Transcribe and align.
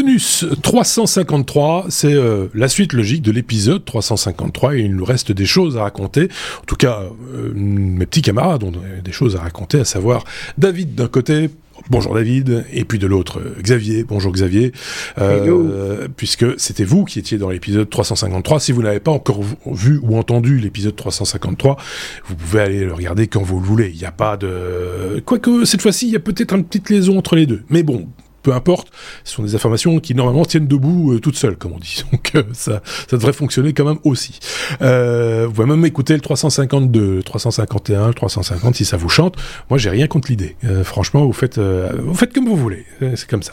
bonus 0.00 0.46
353, 0.62 1.86
c'est 1.90 2.14
euh, 2.14 2.46
la 2.54 2.68
suite 2.68 2.94
logique 2.94 3.20
de 3.20 3.32
l'épisode 3.32 3.84
353 3.84 4.76
et 4.76 4.80
il 4.80 4.96
nous 4.96 5.04
reste 5.04 5.30
des 5.30 5.44
choses 5.44 5.76
à 5.76 5.82
raconter. 5.82 6.28
En 6.62 6.64
tout 6.66 6.76
cas, 6.76 7.02
euh, 7.34 7.52
mes 7.54 8.06
petits 8.06 8.22
camarades 8.22 8.64
ont 8.64 8.72
des 8.72 9.12
choses 9.12 9.36
à 9.36 9.40
raconter, 9.40 9.80
à 9.80 9.84
savoir 9.84 10.24
David 10.56 10.94
d'un 10.94 11.08
côté, 11.08 11.50
Bonjour 11.88 12.14
David, 12.14 12.66
et 12.72 12.84
puis 12.84 12.98
de 12.98 13.06
l'autre 13.06 13.40
Xavier. 13.62 14.04
Bonjour 14.04 14.32
Xavier, 14.32 14.72
euh, 15.18 16.08
puisque 16.14 16.58
c'était 16.60 16.84
vous 16.84 17.04
qui 17.04 17.18
étiez 17.18 17.38
dans 17.38 17.48
l'épisode 17.48 17.88
353. 17.88 18.60
Si 18.60 18.72
vous 18.72 18.82
n'avez 18.82 19.00
pas 19.00 19.10
encore 19.10 19.40
vu 19.66 19.98
ou 20.02 20.18
entendu 20.18 20.58
l'épisode 20.58 20.94
353, 20.94 21.78
vous 22.26 22.34
pouvez 22.34 22.60
aller 22.60 22.84
le 22.84 22.92
regarder 22.92 23.28
quand 23.28 23.42
vous 23.42 23.60
le 23.60 23.66
voulez. 23.66 23.90
Il 23.92 23.98
n'y 23.98 24.04
a 24.04 24.12
pas 24.12 24.36
de... 24.36 25.22
Quoique 25.24 25.64
cette 25.64 25.80
fois-ci, 25.80 26.06
il 26.06 26.12
y 26.12 26.16
a 26.16 26.20
peut-être 26.20 26.54
une 26.54 26.64
petite 26.64 26.90
liaison 26.90 27.16
entre 27.16 27.34
les 27.34 27.46
deux. 27.46 27.62
Mais 27.70 27.82
bon, 27.82 28.08
peu 28.42 28.52
importe, 28.52 28.88
ce 29.24 29.34
sont 29.34 29.42
des 29.42 29.54
informations 29.54 29.98
qui 30.00 30.14
normalement 30.14 30.44
tiennent 30.44 30.66
debout 30.66 31.12
euh, 31.12 31.20
toutes 31.20 31.36
seules, 31.36 31.56
comme 31.56 31.72
on 31.72 31.78
dit. 31.78 32.04
Donc 32.12 32.32
euh, 32.34 32.42
ça, 32.52 32.82
ça 33.08 33.16
devrait 33.16 33.32
fonctionner 33.32 33.72
quand 33.72 33.84
même 33.84 33.98
aussi. 34.04 34.38
Euh, 34.82 35.46
vous 35.46 35.52
pouvez 35.52 35.68
même 35.68 35.84
écouter 35.84 36.14
le 36.14 36.20
352, 36.20 37.16
le 37.16 37.22
351, 37.22 38.08
le 38.08 38.14
350 38.14 38.74
si 38.74 38.84
ça 38.84 38.96
vous 38.96 39.08
chante. 39.08 39.36
Moi, 39.68 39.78
j'ai 39.78 39.90
rien 39.90 40.06
contre 40.06 40.30
l'idée. 40.30 40.56
Franchement, 40.84 41.24
vous 41.24 41.32
faites, 41.32 41.58
vous 41.58 42.14
faites 42.14 42.32
comme 42.32 42.46
vous 42.46 42.56
voulez. 42.56 42.84
C'est 43.00 43.28
comme 43.28 43.42
ça. 43.42 43.52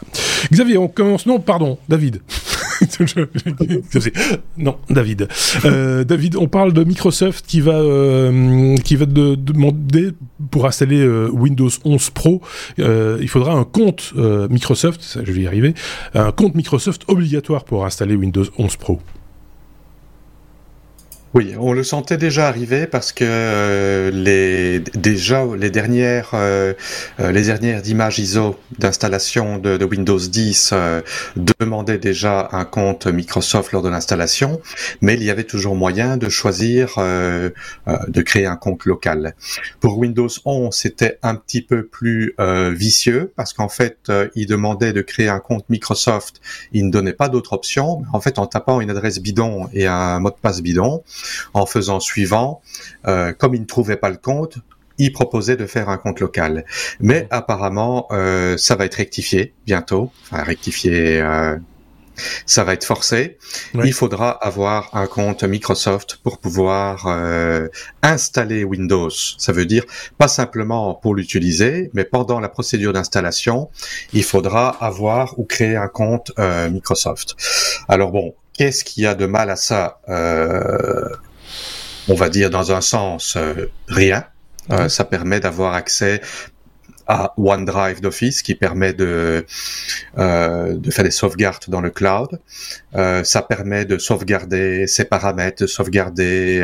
Xavier, 0.52 0.78
on 0.78 0.88
commence. 0.88 1.26
Non, 1.26 1.40
pardon, 1.40 1.78
David. 1.90 2.22
non, 4.58 4.78
David. 4.90 5.28
David, 5.64 6.36
on 6.36 6.48
parle 6.48 6.74
de 6.74 6.84
Microsoft 6.84 7.46
qui 7.48 7.62
va 7.62 7.82
qui 8.84 8.96
va 8.96 9.06
de, 9.06 9.36
demander 9.36 10.12
pour 10.52 10.66
installer 10.66 11.08
Windows 11.08 11.70
11 11.84 12.10
Pro, 12.12 12.42
il 12.78 13.28
faudra 13.28 13.54
un 13.54 13.64
compte 13.64 14.14
Microsoft, 14.16 14.77
ça, 14.78 14.92
je 15.24 15.32
vais 15.32 15.42
y 15.42 15.48
arriver, 15.48 15.74
un 16.14 16.32
compte 16.32 16.56
Microsoft 16.56 17.04
obligatoire 17.08 17.64
pour 17.64 17.86
installer 17.86 18.16
Windows 18.16 18.46
11 18.58 18.76
Pro. 18.78 19.02
Oui, 21.34 21.56
on 21.60 21.74
le 21.74 21.84
sentait 21.84 22.16
déjà 22.16 22.48
arriver 22.48 22.88
parce 22.88 23.12
que 23.12 23.26
euh, 23.28 24.12
les 24.12 24.80
déjà 24.80 25.44
les 25.58 25.70
dernières 25.70 26.32
euh, 26.34 26.74
euh, 27.20 27.34
les 27.34 27.44
dernières 27.44 27.86
images 27.86 28.18
ISO 28.18 28.56
d'installation 28.80 29.58
de, 29.58 29.84
Windows 29.84 30.18
10 30.18 30.74
demandaient 31.36 31.98
déjà 31.98 32.48
un 32.54 32.64
compte 32.64 33.08
Microsoft 33.08 33.74
lors 33.74 33.82
de 33.82 33.90
l'installation, 33.90 34.62
mais 35.02 35.16
il 35.16 35.24
y 35.24 35.30
avait 35.30 35.44
toujours 35.44 35.76
moyen 35.76 36.16
de 36.16 36.30
choisir 36.30 36.96
de 36.98 38.22
créer 38.22 38.46
un 38.46 38.56
compte 38.56 38.86
local. 38.86 39.36
Pour 39.80 39.98
Windows 39.98 40.30
11, 40.46 40.74
c'était 40.74 41.20
un 41.24 41.36
petit 41.36 41.62
peu 41.62 41.86
plus 41.86 42.36
vicieux 42.72 43.32
parce 43.36 43.54
qu'en 43.54 43.70
fait, 43.70 44.12
il 44.36 44.48
demandait 44.48 44.94
de 44.94 45.02
créer 45.02 45.30
un 45.30 45.40
compte 45.40 45.66
Microsoft, 45.70 46.42
il 46.74 46.88
ne 46.88 46.92
donnait 46.92 47.14
pas 47.14 47.30
d'autre 47.30 47.54
option. 47.54 48.02
En 48.12 48.20
fait, 48.20 48.40
en 48.40 48.48
tapant 48.48 48.82
une 48.82 48.90
adresse 48.90 49.20
bidon 49.20 49.70
et 49.74 49.88
un 49.88 50.20
mot 50.20 50.30
de 50.30 50.36
passe 50.42 50.62
bidon, 50.62 51.04
en 51.54 51.66
faisant 51.66 52.00
suivant, 52.00 52.62
euh, 53.08 53.34
comme 53.34 53.56
il 53.56 53.62
ne 53.62 53.66
trouvait 53.66 53.98
pas 53.98 54.10
le 54.10 54.18
compte, 54.18 54.58
il 54.98 55.14
proposait 55.14 55.58
de 55.58 55.68
faire 55.68 55.90
un 55.90 55.98
compte 55.98 56.20
local. 56.20 56.66
Mais 57.00 57.28
apparemment, 57.30 58.08
euh, 58.12 58.58
ça 58.58 58.76
va 58.76 58.86
être 58.86 58.96
rectifié 58.96 59.54
bientôt. 59.66 60.12
Enfin, 60.24 60.44
rectifié, 60.44 61.22
euh, 61.22 61.56
ça 62.48 62.64
va 62.64 62.74
être 62.74 62.84
forcé. 62.84 63.38
Il 63.76 63.94
faudra 63.94 64.32
avoir 64.32 64.90
un 64.96 65.06
compte 65.06 65.44
Microsoft 65.44 66.18
pour 66.24 66.40
pouvoir 66.40 67.08
installer 68.02 68.64
Windows. 68.64 69.12
Ça 69.38 69.52
veut 69.52 69.68
dire 69.68 69.84
pas 70.18 70.28
simplement 70.28 70.96
pour 70.96 71.14
l'utiliser, 71.14 71.92
mais 71.94 72.06
pendant 72.06 72.40
la 72.40 72.50
procédure 72.50 72.92
d'installation, 72.92 73.70
il 74.14 74.24
faudra 74.24 74.70
avoir 74.84 75.38
ou 75.38 75.44
créer 75.44 75.76
un 75.76 75.90
compte 75.90 76.32
Microsoft. 76.72 77.36
Alors 77.88 78.12
bon, 78.12 78.34
qu'est-ce 78.58 78.84
qu'il 78.84 79.04
y 79.04 79.08
a 79.08 79.16
de 79.16 79.26
mal 79.26 79.50
à 79.50 79.56
ça 79.56 80.00
on 82.08 82.14
va 82.14 82.30
dire 82.30 82.50
dans 82.50 82.72
un 82.72 82.82
sens 82.82 83.36
euh, 83.36 83.70
rien. 83.88 84.26
Euh, 84.72 84.90
ça 84.90 85.06
permet 85.06 85.40
d'avoir 85.40 85.74
accès 85.74 86.22
à 87.10 87.34
OneDrive 87.38 88.02
d'Office 88.02 88.42
qui 88.42 88.54
permet 88.54 88.92
de 88.92 89.46
euh, 90.18 90.74
de 90.76 90.92
faire 90.92 91.06
des 91.06 91.12
sauvegardes 91.12 91.64
dans 91.70 91.80
le 91.80 91.90
cloud. 91.90 92.42
ça 93.24 93.42
permet 93.44 93.86
de 93.86 93.98
sauvegarder 93.98 94.88
ses 94.88 95.06
paramètres, 95.06 95.64
de 95.64 95.68
sauvegarder 95.68 96.62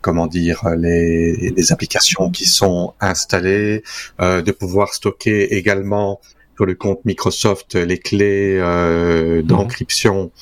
comment 0.00 0.26
dire 0.26 0.66
les, 0.78 1.52
les 1.54 1.72
applications 1.72 2.30
qui 2.30 2.46
sont 2.46 2.94
installées, 3.00 3.82
de 4.18 4.50
pouvoir 4.52 4.94
stocker 4.94 5.54
également 5.54 6.18
sur 6.58 6.66
le 6.66 6.74
compte 6.74 7.04
Microsoft 7.04 7.76
les 7.76 7.98
clés 7.98 8.58
mhm. 8.60 9.42
d'encryption 9.42 10.32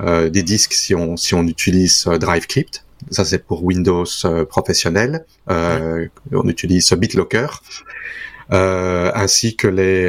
euh, 0.00 0.28
des 0.28 0.42
disques 0.42 0.72
si 0.72 0.94
on 0.94 1.16
si 1.16 1.34
on 1.34 1.46
utilise 1.46 2.06
euh, 2.06 2.16
DriveCrypt. 2.16 2.84
Ça 3.10 3.24
c'est 3.24 3.38
pour 3.44 3.64
Windows 3.64 4.04
euh, 4.24 4.44
professionnel. 4.44 5.24
On 5.48 6.48
utilise 6.48 6.92
BitLocker. 6.92 7.46
Euh, 8.52 9.10
ainsi 9.14 9.56
que 9.56 9.66
les 9.66 10.04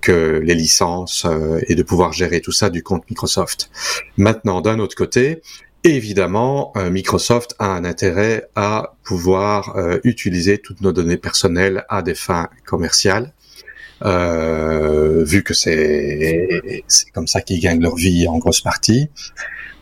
que 0.00 0.40
les 0.42 0.54
licences 0.54 1.26
et 1.66 1.74
de 1.74 1.82
pouvoir 1.82 2.12
gérer 2.12 2.40
tout 2.40 2.52
ça 2.52 2.70
du 2.70 2.82
compte 2.82 3.02
Microsoft. 3.10 3.68
Maintenant, 4.16 4.60
d'un 4.60 4.78
autre 4.78 4.94
côté, 4.94 5.42
évidemment, 5.82 6.72
Microsoft 6.90 7.56
a 7.58 7.72
un 7.72 7.84
intérêt 7.84 8.48
à 8.54 8.94
pouvoir 9.02 9.76
utiliser 10.04 10.58
toutes 10.58 10.82
nos 10.82 10.92
données 10.92 11.16
personnelles 11.16 11.84
à 11.88 12.02
des 12.02 12.14
fins 12.14 12.48
commerciales. 12.64 13.32
Euh, 14.02 15.24
vu 15.24 15.42
que 15.42 15.54
c'est 15.54 16.84
c'est 16.88 17.10
comme 17.10 17.26
ça 17.26 17.40
qu'ils 17.40 17.60
gagnent 17.60 17.80
leur 17.80 17.96
vie 17.96 18.26
en 18.28 18.38
grosse 18.38 18.60
partie. 18.60 19.08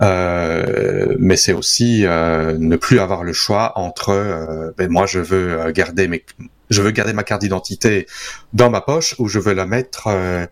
Euh, 0.02 1.14
mais 1.18 1.36
c'est 1.36 1.52
aussi 1.52 2.04
euh, 2.04 2.56
ne 2.58 2.76
plus 2.76 2.98
avoir 2.98 3.22
le 3.22 3.32
choix 3.32 3.78
entre 3.78 4.10
euh, 4.10 4.72
ben 4.76 4.90
moi 4.90 5.06
je 5.06 5.20
veux 5.20 5.70
garder 5.70 6.08
mes 6.08 6.24
je 6.72 6.82
veux 6.82 6.90
garder 6.90 7.12
ma 7.12 7.22
carte 7.22 7.42
d'identité 7.42 8.06
dans 8.52 8.70
ma 8.70 8.80
poche 8.80 9.14
ou 9.18 9.28
je 9.28 9.38
veux 9.38 9.54
la 9.54 9.66
mettre 9.66 10.08
euh, 10.08 10.46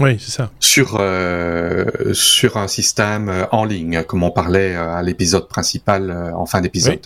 oui, 0.00 0.18
c'est 0.20 0.30
ça. 0.30 0.50
sur 0.60 0.98
euh, 1.00 1.84
sur 2.12 2.56
un 2.56 2.68
système 2.68 3.46
en 3.50 3.64
ligne 3.64 4.02
comme 4.04 4.22
on 4.22 4.30
parlait 4.30 4.74
à 4.74 5.02
l'épisode 5.02 5.48
principal 5.48 6.32
en 6.34 6.46
fin 6.46 6.60
d'épisode. 6.60 7.00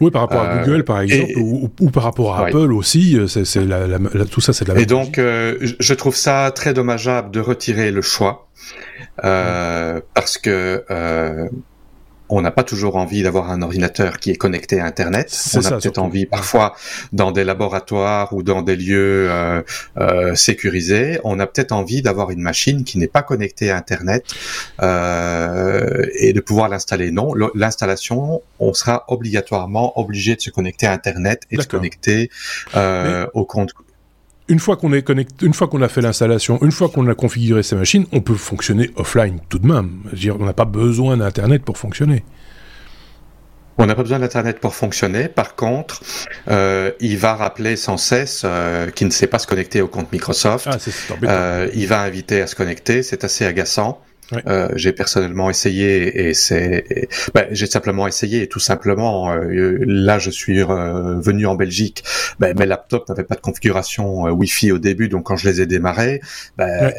Oui. 0.00 0.10
par 0.10 0.22
rapport 0.22 0.42
à 0.42 0.58
Google 0.58 0.84
par 0.84 1.00
exemple 1.00 1.32
ou, 1.38 1.70
ou, 1.80 1.90
par 1.90 2.02
rapport 2.02 2.36
à 2.36 2.46
Apple 2.46 2.72
aussi 2.72 3.18
c'est 3.26 3.64
la, 3.64 3.86
la, 3.86 3.98
tout 4.26 4.40
ça 4.40 4.52
c'est 4.52 4.64
de 4.64 4.70
la 4.70 4.74
même 4.74 4.82
Et 4.82 4.86
donc 4.86 5.16
je 5.16 5.94
trouve 5.94 6.16
ça 6.16 6.50
très 6.54 6.74
dommageable 6.74 7.30
de 7.30 7.40
retirer 7.40 7.90
le 7.90 8.02
choix 8.02 8.50
euh, 9.24 10.00
parce 10.14 10.38
que 10.38 10.84
euh, 10.90 11.48
on 12.30 12.40
n'a 12.40 12.50
pas 12.50 12.62
toujours 12.62 12.96
envie 12.96 13.22
d'avoir 13.22 13.50
un 13.50 13.60
ordinateur 13.62 14.18
qui 14.18 14.30
est 14.30 14.36
connecté 14.36 14.80
à 14.80 14.86
Internet. 14.86 15.36
On 15.54 15.64
a 15.64 15.70
peut-être 15.72 15.98
envie 15.98 16.26
parfois 16.26 16.74
dans 17.12 17.32
des 17.32 17.44
laboratoires 17.44 18.32
ou 18.32 18.42
dans 18.42 18.62
des 18.62 18.76
lieux 18.76 19.28
euh, 19.30 19.62
euh, 19.98 20.34
sécurisés, 20.34 21.20
on 21.24 21.38
a 21.40 21.46
peut-être 21.46 21.72
envie 21.72 22.02
d'avoir 22.02 22.30
une 22.30 22.40
machine 22.40 22.84
qui 22.84 22.98
n'est 22.98 23.08
pas 23.08 23.22
connectée 23.22 23.70
à 23.70 23.76
Internet 23.76 24.24
euh, 24.80 26.06
et 26.14 26.32
de 26.32 26.40
pouvoir 26.40 26.68
l'installer. 26.68 27.10
Non, 27.10 27.34
l'installation, 27.54 28.42
on 28.58 28.72
sera 28.72 29.04
obligatoirement 29.08 29.98
obligé 29.98 30.36
de 30.36 30.40
se 30.40 30.50
connecter 30.50 30.86
à 30.86 30.92
Internet 30.92 31.42
et 31.50 31.56
de 31.56 31.62
se 31.62 31.68
connecter 31.68 32.30
euh, 32.76 33.26
au 33.34 33.44
compte 33.44 33.72
une 34.50 34.58
fois 34.58 34.76
qu'on 34.76 34.92
est 34.92 35.02
connecté, 35.02 35.46
une 35.46 35.54
fois 35.54 35.68
qu'on 35.68 35.80
a 35.80 35.88
fait 35.88 36.00
l'installation, 36.00 36.58
une 36.62 36.72
fois 36.72 36.88
qu'on 36.88 37.06
a 37.06 37.14
configuré 37.14 37.62
ces 37.62 37.76
machines, 37.76 38.06
on 38.12 38.20
peut 38.20 38.34
fonctionner 38.34 38.90
offline 38.96 39.38
tout 39.48 39.60
de 39.60 39.66
même. 39.66 40.02
dire, 40.12 40.36
on 40.40 40.44
n'a 40.44 40.52
pas 40.52 40.64
besoin 40.64 41.16
d'internet 41.16 41.64
pour 41.64 41.78
fonctionner. 41.78 42.24
On 43.78 43.86
n'a 43.86 43.94
pas 43.94 44.02
besoin 44.02 44.18
d'internet 44.18 44.58
pour 44.58 44.74
fonctionner. 44.74 45.28
Par 45.28 45.54
contre, 45.54 46.02
euh, 46.48 46.90
il 47.00 47.16
va 47.16 47.34
rappeler 47.34 47.76
sans 47.76 47.96
cesse 47.96 48.42
euh, 48.44 48.90
qu'il 48.90 49.06
ne 49.06 49.12
sait 49.12 49.28
pas 49.28 49.38
se 49.38 49.46
connecter 49.46 49.80
au 49.80 49.88
compte 49.88 50.12
Microsoft. 50.12 50.68
Ah, 50.70 50.76
euh, 51.22 51.68
il 51.72 51.86
va 51.86 52.02
inviter 52.02 52.42
à 52.42 52.46
se 52.48 52.56
connecter. 52.56 53.02
C'est 53.02 53.24
assez 53.24 53.46
agaçant. 53.46 54.02
Euh, 54.46 54.68
j'ai 54.74 54.92
personnellement 54.92 55.50
essayé 55.50 56.28
et 56.28 56.34
c'est, 56.34 57.08
ben, 57.34 57.46
j'ai 57.50 57.66
simplement 57.66 58.06
essayé 58.06 58.42
et 58.42 58.48
tout 58.48 58.60
simplement 58.60 59.32
euh, 59.32 59.78
là 59.80 60.18
je 60.18 60.30
suis 60.30 60.62
euh, 60.62 61.18
venu 61.20 61.46
en 61.46 61.54
Belgique, 61.54 62.04
ben, 62.38 62.56
mes 62.58 62.66
laptops 62.66 63.08
n'avaient 63.08 63.24
pas 63.24 63.34
de 63.34 63.40
configuration 63.40 64.24
Wi-Fi 64.24 64.72
au 64.72 64.78
début 64.78 65.08
donc 65.08 65.24
quand 65.24 65.36
je 65.36 65.48
les 65.48 65.60
ai 65.60 65.66
démarrés, 65.66 66.20
ben, 66.56 66.92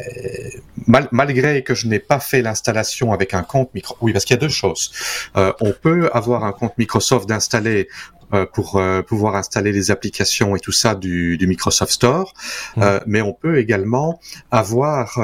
malgré 1.10 1.62
que 1.62 1.74
je 1.74 1.86
n'ai 1.86 1.98
pas 1.98 2.20
fait 2.20 2.42
l'installation 2.42 3.12
avec 3.12 3.34
un 3.34 3.42
compte 3.42 3.72
micro, 3.74 3.96
oui 4.00 4.12
parce 4.12 4.24
qu'il 4.24 4.34
y 4.34 4.38
a 4.38 4.40
deux 4.40 4.48
choses, 4.48 4.92
on 5.34 5.72
peut 5.72 6.10
avoir 6.12 6.44
un 6.44 6.52
compte 6.52 6.76
Microsoft 6.78 7.30
installé 7.30 7.88
euh, 8.21 8.21
pour 8.52 8.76
euh, 8.76 9.02
pouvoir 9.02 9.36
installer 9.36 9.72
les 9.72 9.90
applications 9.90 10.56
et 10.56 10.60
tout 10.60 10.72
ça 10.72 10.94
du, 10.94 11.36
du 11.36 11.46
Microsoft 11.46 11.92
Store, 11.92 12.34
mmh. 12.76 12.82
euh, 12.82 13.00
mais 13.06 13.20
on 13.20 13.32
peut 13.32 13.58
également 13.58 14.20
avoir, 14.50 15.20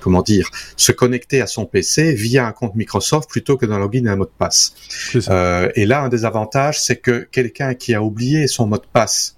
comment 0.00 0.22
dire, 0.22 0.50
se 0.76 0.92
connecter 0.92 1.40
à 1.40 1.46
son 1.46 1.66
PC 1.66 2.12
via 2.14 2.46
un 2.46 2.52
compte 2.52 2.74
Microsoft 2.74 3.28
plutôt 3.28 3.56
que 3.56 3.66
d'un 3.66 3.78
login 3.78 4.06
et 4.06 4.08
un 4.08 4.16
mot 4.16 4.24
de 4.24 4.30
passe. 4.36 4.74
et 5.14 5.86
là, 5.86 6.02
un 6.02 6.08
des 6.08 6.24
avantages, 6.24 6.80
c'est 6.80 6.96
que 6.96 7.28
quelqu'un 7.30 7.74
qui 7.74 7.94
a 7.94 8.02
oublié 8.02 8.46
son 8.46 8.66
mot 8.66 8.78
de 8.78 8.86
passe 8.92 9.36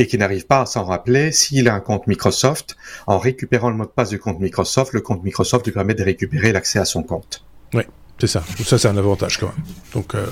et 0.00 0.06
qui 0.06 0.16
n'arrive 0.16 0.46
pas 0.46 0.62
à 0.62 0.66
s'en 0.66 0.84
rappeler, 0.84 1.30
s'il 1.30 1.68
a 1.68 1.74
un 1.74 1.80
compte 1.80 2.06
Microsoft, 2.06 2.76
en 3.06 3.18
récupérant 3.18 3.68
le 3.68 3.76
mot 3.76 3.84
de 3.84 3.90
passe 3.90 4.08
du 4.08 4.18
compte 4.18 4.40
Microsoft, 4.40 4.94
le 4.94 5.02
compte 5.02 5.22
Microsoft 5.22 5.66
lui 5.66 5.72
permet 5.72 5.94
de 5.94 6.02
récupérer 6.02 6.52
l'accès 6.52 6.78
à 6.78 6.86
son 6.86 7.02
compte. 7.02 7.44
Oui, 7.74 7.82
c'est 8.20 8.26
ça. 8.26 8.42
Ça, 8.64 8.78
c'est 8.78 8.88
un 8.88 8.96
avantage 8.96 9.38
quand 9.38 9.46
même. 9.46 9.64
Donc, 9.94 10.14
euh, 10.14 10.26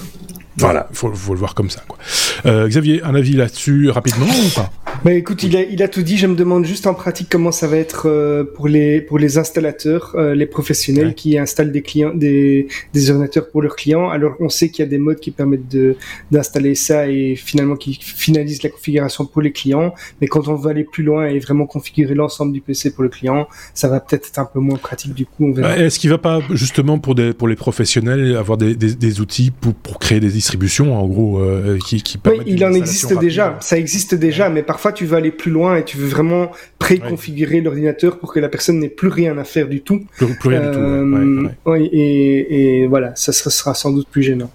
voilà, 0.56 0.87
il 0.90 0.96
faut, 0.96 1.12
faut, 1.14 1.32
le 1.32 1.38
voir 1.38 1.55
comme 1.55 1.70
ça. 1.70 1.82
Quoi. 1.88 1.99
Euh, 2.46 2.69
Xavier, 2.69 3.02
un 3.02 3.14
avis 3.14 3.32
là-dessus 3.32 3.90
rapidement 3.90 4.26
ou 4.26 4.50
pas? 4.55 4.70
Bah 5.05 5.12
écoute, 5.12 5.43
il 5.45 5.56
a, 5.56 5.62
il 5.62 5.83
a 5.83 5.89
tout 5.89 6.03
dit. 6.03 6.17
Je 6.17 6.27
me 6.27 6.35
demande 6.35 6.65
juste 6.65 6.87
en 6.87 6.95
pratique 6.95 7.29
comment 7.31 7.53
ça 7.53 7.69
va 7.69 7.77
être 7.77 8.09
euh, 8.09 8.45
pour 8.45 8.67
les 8.67 9.00
pour 9.00 9.19
les 9.19 9.39
installateurs, 9.39 10.12
euh, 10.17 10.35
les 10.35 10.47
professionnels 10.47 11.15
qui 11.15 11.39
installent 11.39 11.71
des 11.71 11.83
clients, 11.83 12.12
des, 12.15 12.67
des 12.93 13.11
ordinateurs 13.11 13.49
pour 13.50 13.62
leurs 13.62 13.77
clients. 13.77 14.09
Alors 14.09 14.35
on 14.41 14.49
sait 14.49 14.71
qu'il 14.71 14.85
y 14.85 14.89
a 14.89 14.91
des 14.91 14.99
modes 14.99 15.21
qui 15.21 15.31
permettent 15.31 15.69
de 15.69 15.97
d'installer 16.31 16.75
ça 16.75 17.09
et 17.09 17.37
finalement 17.37 17.77
qui 17.77 17.99
finalisent 18.00 18.62
la 18.62 18.71
configuration 18.71 19.25
pour 19.25 19.41
les 19.41 19.53
clients. 19.53 19.95
Mais 20.21 20.27
quand 20.27 20.49
on 20.49 20.56
veut 20.56 20.71
aller 20.71 20.85
plus 20.85 21.05
loin 21.05 21.27
et 21.27 21.39
vraiment 21.39 21.67
configurer 21.67 22.15
l'ensemble 22.15 22.53
du 22.53 22.61
PC 22.61 22.93
pour 22.93 23.05
le 23.05 23.09
client, 23.09 23.47
ça 23.75 23.89
va 23.89 24.00
peut-être 24.00 24.27
être 24.27 24.39
un 24.39 24.47
peu 24.47 24.59
moins 24.59 24.79
pratique 24.79 25.15
du 25.15 25.27
coup. 25.27 25.47
On 25.47 25.53
verra. 25.53 25.77
Est-ce 25.77 25.99
qu'il 25.99 26.11
va 26.11 26.19
pas 26.19 26.41
justement 26.50 26.99
pour 26.99 27.15
des 27.15 27.33
pour 27.33 27.47
les 27.47 27.56
professionnels 27.56 28.37
avoir 28.37 28.59
des, 28.59 28.75
des, 28.75 28.95
des 28.95 29.21
outils 29.21 29.53
pour 29.53 29.75
pour 29.75 30.00
créer 30.00 30.19
des 30.19 30.31
distributions 30.31 30.99
en 30.99 31.06
gros 31.06 31.39
euh, 31.39 31.79
qui 31.87 32.03
qui 32.03 32.19
permettent 32.19 32.47
Oui, 32.47 32.55
il 32.55 32.65
en 32.65 32.73
existe 32.73 33.17
déjà. 33.19 33.56
Ça 33.61 33.79
existe 33.79 34.15
déjà, 34.15 34.49
mais 34.49 34.62
parfois 34.62 34.88
tu 34.93 35.06
veux 35.06 35.17
aller 35.17 35.31
plus 35.31 35.50
loin 35.50 35.76
et 35.76 35.85
tu 35.85 35.96
veux 35.96 36.08
vraiment 36.08 36.50
préconfigurer 36.79 37.61
l'ordinateur 37.61 38.19
pour 38.19 38.32
que 38.32 38.40
la 38.40 38.49
personne 38.49 38.79
n'ait 38.79 38.88
plus 38.88 39.08
rien 39.08 39.38
à 39.38 39.44
faire 39.44 39.69
du 39.69 39.82
tout. 39.82 40.05
Plus, 40.17 40.29
rien 40.44 40.61
du 40.61 40.76
tout. 40.76 40.82
Euh, 40.82 41.49
oui, 41.67 41.87
et, 41.93 42.81
et, 42.81 42.87
voilà, 42.87 43.14
ça 43.17 43.32
sera 43.32 43.75
sans 43.75 43.90
doute 43.90 44.08
plus 44.08 44.23
gênant. 44.23 44.50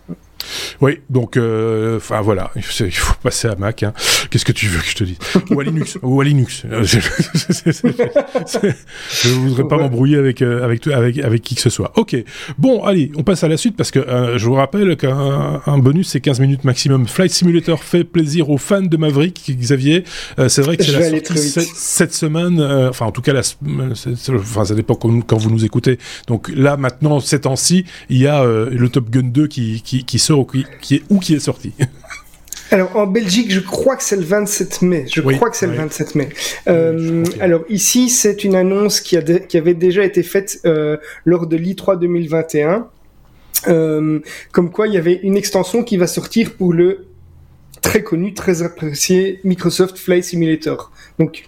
Oui, 0.82 1.00
donc, 1.10 1.38
euh, 1.38 1.98
enfin 1.98 2.22
voilà, 2.22 2.52
il 2.56 2.64
faut 2.64 3.14
passer 3.22 3.48
à 3.48 3.56
Mac. 3.56 3.84
Hein. 3.84 3.94
Qu'est-ce 4.30 4.46
que 4.46 4.52
tu 4.52 4.68
veux 4.68 4.80
que 4.80 4.88
je 4.88 4.96
te 4.96 5.04
dise? 5.04 5.18
Ou 5.50 5.60
à 5.60 5.64
Linux. 5.64 5.98
ou 6.02 6.22
à 6.22 6.24
Linux. 6.24 6.64
je 6.82 6.98
ne 9.30 9.34
voudrais 9.34 9.68
pas 9.68 9.78
m'embrouiller 9.78 10.18
avec, 10.18 10.42
euh, 10.42 10.64
avec, 10.64 10.88
avec, 10.88 11.20
avec 11.20 11.42
qui 11.42 11.56
que 11.56 11.62
ce 11.62 11.70
soit. 11.70 11.92
Ok, 11.96 12.16
bon, 12.58 12.84
allez, 12.84 13.12
on 13.16 13.24
passe 13.24 13.44
à 13.44 13.48
la 13.48 13.58
suite 13.58 13.76
parce 13.76 13.92
que 13.92 14.00
euh, 14.00 14.38
je 14.38 14.46
vous 14.46 14.56
rappelle 14.56 14.96
qu'un 14.98 15.78
bonus, 15.78 16.10
c'est 16.10 16.22
15 16.22 16.40
minutes 16.40 16.64
maximum. 16.64 17.08
Flight 17.08 17.32
Simulator 17.32 17.84
fait 17.84 18.04
plaisir 18.04 18.50
aux 18.50 18.58
fans 18.58 18.82
de 18.82 18.98
Maverick, 18.98 19.52
Xavier. 19.58 20.04
c'est 20.48 20.62
vrai 20.62 20.78
que 20.78 20.84
c'est 20.84 20.94
la 20.94 21.10
sortie 21.10 21.68
cette 21.76 22.14
semaine, 22.14 22.62
enfin 22.62 23.06
en 23.06 23.12
tout 23.12 23.22
cas, 23.22 23.34
la, 23.34 23.42
enfin, 24.36 24.66
ça 24.66 24.76
dépend 24.76 24.96
quand 24.96 25.38
vous 25.38 25.50
nous 25.50 25.66
écoutez. 25.66 25.98
Donc 26.28 26.52
là, 26.56 26.78
maintenant, 26.78 27.20
ces 27.20 27.42
temps-ci, 27.42 27.86
il 28.10 28.18
y 28.18 28.28
a 28.28 28.44
le 28.46 28.90
Top 28.90 29.10
Gun 29.10 29.24
2 29.24 29.48
qui, 29.48 29.82
qui, 29.84 30.04
qui 30.04 30.20
sort 30.20 30.33
qui 30.82 30.96
est, 30.96 31.04
où 31.10 31.20
qui 31.20 31.36
est 31.36 31.40
sorti 31.40 31.74
alors 32.72 32.96
en 32.96 33.06
Belgique, 33.06 33.52
je 33.52 33.60
crois 33.60 33.96
que 33.96 34.04
c'est 34.04 34.16
le 34.16 34.24
27 34.24 34.82
mai. 34.82 35.06
Je 35.08 35.22
crois 35.22 35.50
que 35.50 35.58
c'est 35.58 35.68
le 35.68 35.74
27 35.74 36.16
mai. 36.16 36.30
Euh, 36.68 37.24
alors 37.40 37.62
ici, 37.70 38.10
c'est 38.10 38.44
une 38.44 38.56
annonce 38.56 39.00
qui, 39.00 39.16
a 39.16 39.22
qui 39.22 39.58
avait 39.58 39.76
déjà 39.76 40.04
été 40.04 40.24
faite 40.24 40.60
euh, 40.66 40.98
lors 41.24 41.46
de 41.46 41.56
l'I3 41.56 42.00
2021. 42.00 42.88
Euh, 43.68 44.20
comme 44.52 44.72
quoi, 44.72 44.88
il 44.88 44.94
y 44.94 44.98
avait 44.98 45.20
une 45.24 45.38
extension 45.38 45.84
qui 45.84 45.98
va 45.98 46.08
sortir 46.08 46.56
pour 46.56 46.74
le 46.74 47.06
très 47.82 48.02
connu, 48.02 48.34
très 48.34 48.64
apprécié 48.64 49.40
Microsoft 49.44 49.98
Flight 49.98 50.24
Simulator. 50.24 50.92
Donc 51.20 51.44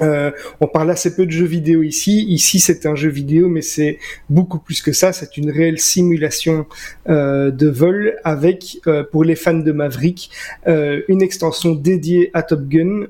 euh, 0.00 0.30
on 0.60 0.66
parle 0.66 0.90
assez 0.90 1.14
peu 1.14 1.26
de 1.26 1.30
jeux 1.30 1.46
vidéo 1.46 1.82
ici. 1.82 2.24
Ici, 2.28 2.60
c'est 2.60 2.86
un 2.86 2.94
jeu 2.94 3.08
vidéo, 3.08 3.48
mais 3.48 3.62
c'est 3.62 3.98
beaucoup 4.30 4.58
plus 4.58 4.82
que 4.82 4.92
ça. 4.92 5.12
C'est 5.12 5.36
une 5.36 5.50
réelle 5.50 5.78
simulation 5.78 6.66
euh, 7.08 7.50
de 7.50 7.68
vol 7.68 8.16
avec, 8.24 8.78
euh, 8.86 9.04
pour 9.04 9.24
les 9.24 9.36
fans 9.36 9.54
de 9.54 9.72
Maverick, 9.72 10.30
une 10.66 11.22
extension 11.22 11.74
dédiée 11.74 12.30
à 12.34 12.42
Top 12.42 12.62
Gun. 12.68 13.06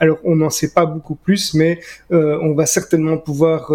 Alors, 0.00 0.18
on 0.24 0.36
n'en 0.36 0.50
sait 0.50 0.72
pas 0.72 0.86
beaucoup 0.86 1.14
plus, 1.14 1.54
mais 1.54 1.78
on 2.10 2.54
va 2.54 2.66
certainement 2.66 3.18
pouvoir 3.18 3.72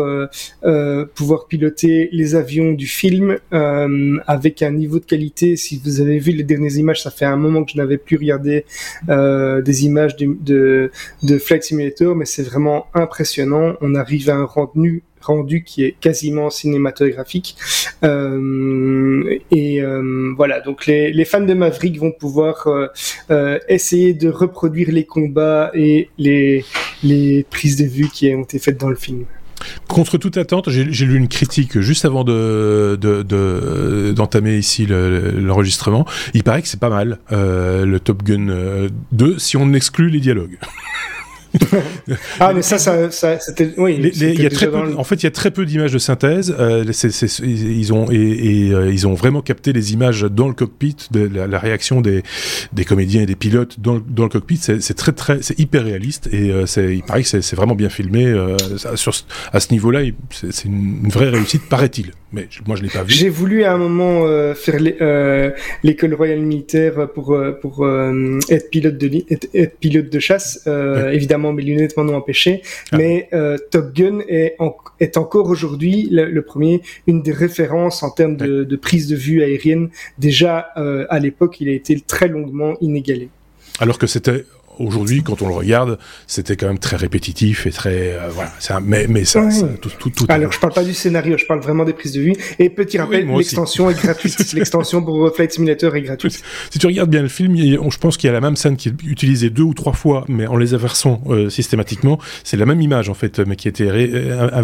pouvoir 1.15 1.47
piloter 1.47 2.09
les 2.11 2.35
avions 2.35 2.73
du 2.73 2.87
film 2.87 3.37
avec 3.51 4.61
un 4.61 4.71
niveau 4.71 4.99
de 4.99 5.05
qualité. 5.05 5.55
Si 5.55 5.81
vous 5.83 6.01
avez 6.01 6.19
vu 6.19 6.31
les 6.31 6.43
dernières 6.43 6.75
images, 6.75 7.01
ça 7.01 7.11
fait 7.11 7.25
un 7.25 7.35
moment 7.35 7.63
que 7.63 7.71
je 7.71 7.77
n'avais 7.77 7.97
plus 7.97 8.17
regardé 8.17 8.65
des 9.07 9.85
images 9.85 10.15
de, 10.15 10.37
de, 10.41 10.91
de 11.23 11.37
Flight 11.37 11.63
Simulator, 11.63 12.15
mais 12.15 12.25
c'est 12.27 12.43
vraiment 12.43 12.87
impressionnant. 12.93 13.73
On 13.81 13.95
arrive 13.95 14.29
à 14.29 14.35
un 14.35 14.45
rendu 14.45 15.03
rendu 15.21 15.63
qui 15.63 15.83
est 15.83 15.95
quasiment 15.99 16.49
cinématographique. 16.49 17.55
Euh, 18.03 19.37
et 19.51 19.81
euh, 19.81 20.33
voilà, 20.35 20.61
donc 20.61 20.85
les, 20.85 21.25
fans 21.25 21.41
de 21.41 21.53
Maverick 21.53 21.99
vont 21.99 22.11
pouvoir 22.11 22.67
euh, 23.29 23.59
essayer 23.67 24.13
de 24.13 24.29
reproduire 24.29 24.91
les 24.91 25.05
combats 25.05 25.71
et 25.73 26.09
les, 26.17 26.63
les 27.03 27.45
prises 27.49 27.75
de 27.75 27.85
vue 27.85 28.09
qui 28.09 28.33
ont 28.33 28.43
été 28.43 28.59
faites 28.59 28.79
dans 28.79 28.89
le 28.89 28.95
film. 28.95 29.25
Contre 29.87 30.17
toute 30.17 30.37
attente, 30.37 30.69
j'ai 30.69 31.05
lu 31.05 31.17
une 31.17 31.27
critique 31.27 31.79
juste 31.79 32.05
avant 32.05 32.23
de 32.23 32.95
d'entamer 34.13 34.51
de, 34.51 34.57
ici 34.57 34.85
l'enregistrement. 34.85 36.05
Il 36.35 36.43
paraît 36.43 36.61
que 36.61 36.67
c'est 36.67 36.79
pas 36.79 36.89
mal 36.89 37.17
le 37.31 37.97
Top 37.97 38.23
Gun 38.23 38.87
2 39.11 39.39
si 39.39 39.57
on 39.57 39.73
exclut 39.73 40.09
les 40.09 40.19
dialogues. 40.19 40.57
ah, 42.39 42.53
mais 42.53 42.61
ça, 42.61 42.77
ça, 42.77 43.11
ça 43.11 43.39
c'était, 43.39 43.73
oui. 43.77 44.11
y 44.15 44.45
a 44.45 44.49
très 44.49 44.69
peu, 44.69 44.95
En 44.95 45.03
fait, 45.03 45.15
il 45.15 45.23
y 45.23 45.27
a 45.27 45.31
très 45.31 45.51
peu 45.51 45.65
d'images 45.65 45.93
de 45.93 45.97
synthèse. 45.97 46.55
Euh, 46.59 46.83
ils 47.43 47.93
ont 47.93 48.11
et, 48.11 48.71
euh, 48.71 48.91
ils 48.91 49.07
ont 49.07 49.13
vraiment 49.13 49.41
capté 49.41 49.73
les 49.73 49.93
images 49.93 50.21
dans 50.23 50.47
le 50.47 50.53
cockpit, 50.53 50.95
de 51.11 51.29
la, 51.33 51.59
réaction 51.59 52.01
des, 52.01 52.23
des 52.73 52.85
comédiens 52.85 53.21
et 53.21 53.25
des 53.25 53.35
pilotes 53.35 53.79
dans, 53.79 53.99
dans 53.99 54.23
le 54.23 54.29
cockpit. 54.29 54.57
C'est 54.57 54.93
très 54.95 55.11
très, 55.11 55.41
c'est 55.41 55.57
hyper 55.59 55.83
réaliste 55.83 56.29
et 56.31 56.51
euh, 56.51 56.65
c'est, 56.65 56.95
il 56.95 57.03
paraît 57.03 57.23
que 57.23 57.41
c'est 57.41 57.55
vraiment 57.55 57.75
bien 57.75 57.89
filmé. 57.89 58.33
Sur, 58.95 59.13
à 59.53 59.59
ce 59.59 59.71
niveau-là, 59.71 60.01
c'est 60.31 60.65
une 60.65 61.07
vraie 61.09 61.29
réussite, 61.29 61.67
paraît-il. 61.69 62.11
Mais 62.33 62.49
moi, 62.67 62.75
je 62.75 62.83
l'ai 62.83 62.89
pas 62.89 63.03
vu. 63.03 63.13
J'ai 63.13 63.29
voulu 63.29 63.63
à 63.63 63.73
un 63.73 63.77
moment 63.77 64.25
faire 64.53 64.79
l'école 65.83 66.13
royale 66.13 66.39
militaire 66.39 67.07
pour 67.13 67.37
pour 67.61 67.87
être 68.49 68.69
pilote 68.69 68.97
de 68.97 69.07
être, 69.29 69.47
être, 69.53 69.77
pilote 69.79 70.09
de 70.09 70.19
chasse. 70.19 70.67
Évidemment 71.11 71.46
mes 71.53 71.63
lunettes 71.63 71.97
m'en 71.97 72.03
ont 72.03 72.15
empêché. 72.15 72.61
Ah 72.91 72.97
mais 72.97 73.29
euh, 73.33 73.57
Top 73.71 73.93
Gun 73.93 74.19
est, 74.27 74.57
est 74.99 75.17
encore 75.17 75.49
aujourd'hui 75.49 76.07
le, 76.11 76.41
premier, 76.41 76.81
une 77.07 77.21
des 77.21 77.31
références 77.31 78.03
en 78.03 78.09
termes 78.09 78.37
de, 78.37 78.75
prise 78.75 79.07
de 79.07 79.15
vue 79.15 79.41
aérienne. 79.43 79.89
Déjà 80.17 80.69
euh, 80.77 81.05
à 81.09 81.19
l'époque, 81.19 81.59
il 81.59 81.69
a 81.69 81.73
été 81.73 81.99
très 81.99 82.27
longuement 82.27 82.75
inégalé. 82.81 83.29
Alors 83.79 83.97
que 83.97 84.07
c'était 84.07 84.43
aujourd'hui, 84.79 85.23
quand 85.23 85.41
on 85.41 85.47
le 85.47 85.53
regarde, 85.53 85.97
c'était 86.27 86.55
quand 86.55 86.67
même 86.67 86.79
très 86.79 86.97
répétitif 86.97 87.65
et 87.65 87.71
très 87.71 88.13
euh, 88.13 88.29
voilà. 88.29 88.51
Un, 88.69 88.79
mais 88.81 89.07
mais 89.07 89.25
ça, 89.25 89.47
tout, 89.81 89.89
tout, 89.99 90.09
tout, 90.09 90.25
Alors 90.29 90.51
je 90.51 90.59
parle 90.59 90.73
pas 90.73 90.83
du 90.83 90.93
scénario, 90.93 91.37
je 91.37 91.45
parle 91.45 91.61
vraiment 91.61 91.85
des 91.85 91.93
prises 91.93 92.13
de 92.13 92.21
vue. 92.21 92.33
Et 92.59 92.69
petit 92.69 92.97
rappel, 92.97 93.27
l'extension 93.27 93.89
est 93.89 94.01
gratuite. 94.01 94.37
l'extension 94.53 95.03
pour 95.03 95.33
Flight 95.35 95.53
Simulator 95.53 95.95
est 95.95 96.01
gratuite. 96.01 96.41
Si 96.69 96.79
tu 96.79 96.87
regardes 96.87 97.09
bien 97.09 97.21
le 97.21 97.27
film, 97.27 97.55
je 97.57 97.97
pense 97.97 98.17
qu'il 98.17 98.27
y 98.27 98.31
a 98.31 98.33
la 98.33 98.41
même 98.41 98.55
scène 98.55 98.77
qui 98.77 98.89
est 98.89 99.03
utilisée 99.05 99.49
deux 99.49 99.63
ou 99.63 99.73
trois 99.73 99.93
fois, 99.93 100.25
mais 100.27 100.47
en 100.47 100.57
les 100.57 100.73
inversant 100.73 101.21
euh, 101.27 101.49
systématiquement. 101.49 102.19
C'est 102.43 102.57
la 102.57 102.65
même 102.65 102.81
image 102.81 103.09
en 103.09 103.13
fait, 103.13 103.39
mais 103.39 103.55
qui 103.55 103.67
a 103.67 103.69
été 103.69 103.89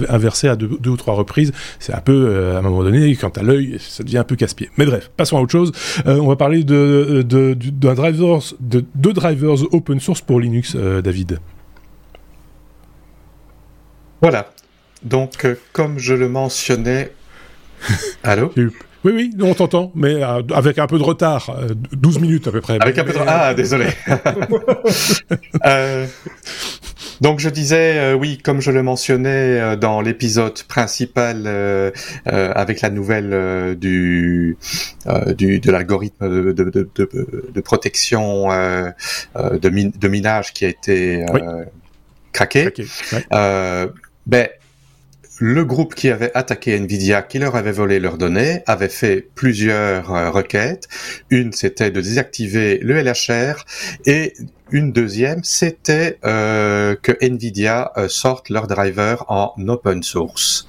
inversée 0.10 0.48
à 0.48 0.56
deux, 0.56 0.78
deux, 0.80 0.92
ou 0.92 0.98
trois 0.98 1.14
reprises. 1.14 1.52
C'est 1.80 1.94
un 1.94 2.02
peu 2.02 2.28
euh, 2.30 2.56
à 2.56 2.60
un 2.60 2.62
moment 2.62 2.84
donné, 2.84 3.16
quand 3.16 3.32
t'as 3.32 3.44
l'œil, 3.44 3.78
ça 3.80 4.04
devient 4.04 4.20
un 4.20 4.24
peu 4.24 4.36
casse-pied. 4.36 4.70
Mais 4.78 4.86
bref, 4.86 5.12
passons 5.16 5.38
à 5.38 5.42
autre 5.42 5.52
chose. 5.52 5.72
on 6.06 6.28
va 6.28 6.36
parler 6.36 6.64
de 6.64 6.74
de, 6.74 7.22
de, 7.24 7.54
de, 7.54 7.94
drivers, 7.94 8.54
de 8.60 8.86
deux 8.96 9.14
drivers 9.14 9.74
open 9.74 10.00
source 10.04 10.22
pour 10.22 10.40
Linux, 10.40 10.74
euh, 10.76 11.02
David 11.02 11.40
Voilà. 14.22 14.52
Donc, 15.02 15.46
euh, 15.46 15.56
comme 15.72 15.98
je 15.98 16.14
le 16.14 16.30
mentionnais... 16.30 17.12
Allô 18.24 18.54
oui, 19.06 19.12
oui, 19.14 19.32
on 19.42 19.54
t'entend, 19.54 19.92
mais 19.96 20.24
euh, 20.24 20.42
avec 20.54 20.80
un 20.80 20.88
peu 20.88 20.98
de 20.98 21.04
retard, 21.04 21.54
12 21.92 22.20
minutes 22.20 22.48
à 22.48 22.52
peu 22.52 22.62
près. 22.62 22.78
Avec 22.80 22.98
un 22.98 23.04
peu 23.04 23.12
de 23.12 23.18
retard. 23.18 23.36
Ah, 23.38 23.54
désolé. 23.54 23.88
donc 27.24 27.40
je 27.40 27.50
disais, 27.50 28.14
oui, 28.14 28.38
comme 28.38 28.60
je 28.60 28.70
le 28.70 28.84
mentionnais 28.84 29.78
dans 29.78 30.02
l'épisode 30.02 30.62
principal 30.64 31.48
avec 32.26 32.82
la 32.82 32.90
nouvelle 32.90 33.76
du, 33.80 34.58
du 35.38 35.60
de 35.60 35.72
l'algorithme 35.72 36.30
de, 36.30 36.52
de, 36.52 36.90
de, 36.94 37.62
protection 37.62 38.50
de, 38.50 39.58
de 39.70 40.08
minage 40.08 40.54
qui 40.54 40.66
a 40.66 40.70
été 40.70 41.26
craqué, 42.34 42.70
ben 44.28 44.48
le 45.40 45.66
groupe 45.66 45.96
qui 45.96 46.10
avait 46.10 46.32
attaqué 46.36 46.76
Nvidia, 46.76 47.22
qui 47.22 47.40
leur 47.40 47.56
avait 47.56 47.72
volé 47.72 48.00
leurs 48.00 48.18
données, 48.18 48.62
avait 48.68 48.90
fait 48.90 49.28
plusieurs 49.36 50.14
euh, 50.14 50.30
requêtes. 50.30 50.88
Une, 51.30 51.52
c'était 51.52 51.92
de 51.92 52.02
désactiver 52.02 52.80
le 52.80 53.02
LHR 53.02 53.66
et 54.06 54.34
une 54.72 54.92
deuxième, 54.92 55.44
c'était 55.44 56.18
euh, 56.26 56.96
que 57.02 57.12
Nvidia 57.22 57.92
euh, 57.98 58.08
sorte 58.08 58.50
leur 58.50 58.68
driver 58.68 59.26
en 59.28 59.54
open 59.68 60.02
source. 60.02 60.66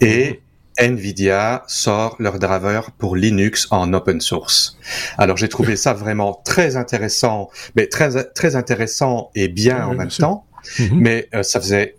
Et 0.00 0.40
Nvidia 0.78 1.62
sort 1.66 2.16
leur 2.18 2.38
driver 2.38 2.90
pour 2.92 3.16
Linux 3.16 3.68
en 3.70 3.92
open 3.92 4.20
source. 4.20 4.76
Alors 5.16 5.36
j'ai 5.36 5.48
trouvé 5.48 5.76
ça 5.76 5.94
vraiment 5.94 6.40
très 6.44 6.76
intéressant, 6.76 7.50
mais 7.76 7.86
très 7.86 8.24
très 8.34 8.56
intéressant 8.56 9.30
et 9.34 9.48
bien 9.48 9.86
en 9.86 9.94
même 9.94 10.08
temps. 10.10 10.44
Mhm. 10.78 11.00
Mais 11.00 11.28
euh, 11.34 11.42
ça 11.42 11.60
faisait 11.60 11.94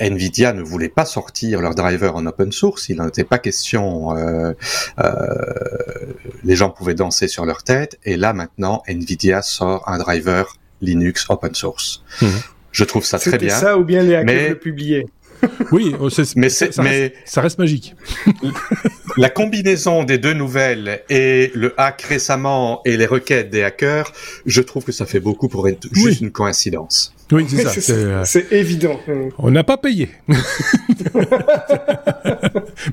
Nvidia 0.00 0.52
ne 0.52 0.62
voulait 0.62 0.88
pas 0.88 1.04
sortir 1.04 1.60
leur 1.60 1.74
driver 1.74 2.14
en 2.16 2.26
open 2.26 2.52
source, 2.52 2.88
il 2.88 2.96
n'en 2.96 3.08
était 3.08 3.24
pas 3.24 3.38
question. 3.38 4.16
Euh, 4.16 4.52
euh, 4.98 5.14
les 6.44 6.56
gens 6.56 6.70
pouvaient 6.70 6.94
danser 6.94 7.28
sur 7.28 7.46
leur 7.46 7.62
tête, 7.62 7.98
et 8.04 8.16
là 8.16 8.32
maintenant, 8.32 8.82
Nvidia 8.86 9.42
sort 9.42 9.88
un 9.88 9.98
driver 9.98 10.56
Linux 10.80 11.26
open 11.28 11.54
source. 11.54 12.02
Mhm. 12.20 12.28
Je 12.72 12.84
trouve 12.84 13.06
ça 13.06 13.18
très 13.18 13.38
bien. 13.38 13.54
ça 13.54 13.78
ou 13.78 13.84
bien 13.84 14.02
les 14.02 14.14
hackers 14.14 14.50
le 14.50 14.58
publier 14.58 15.06
oui, 15.72 15.94
oh, 16.00 16.08
mais, 16.36 16.48
ça, 16.48 16.82
mais 16.82 17.00
reste, 17.00 17.14
ça 17.24 17.40
reste 17.40 17.58
magique. 17.58 17.94
la 19.16 19.30
combinaison 19.30 20.04
des 20.04 20.18
deux 20.18 20.34
nouvelles 20.34 21.02
et 21.08 21.50
le 21.54 21.74
hack 21.76 22.02
récemment 22.02 22.80
et 22.84 22.96
les 22.96 23.06
requêtes 23.06 23.50
des 23.50 23.62
hackers, 23.62 24.12
je 24.44 24.62
trouve 24.62 24.84
que 24.84 24.92
ça 24.92 25.06
fait 25.06 25.20
beaucoup 25.20 25.48
pour 25.48 25.68
être 25.68 25.86
juste 25.92 26.20
une 26.20 26.30
coïncidence. 26.30 27.16
Oui, 27.32 27.44
c'est 27.48 27.80
ça. 27.80 27.92
Euh, 27.96 28.22
c'est 28.24 28.52
évident. 28.52 28.98
On 29.38 29.50
n'a 29.50 29.64
pas 29.64 29.76
payé. 29.76 30.10